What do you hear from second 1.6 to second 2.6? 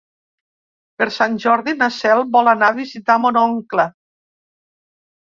na Cel vol